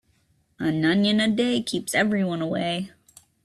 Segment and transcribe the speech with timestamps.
[0.57, 2.89] An onion a day keeps everyone away.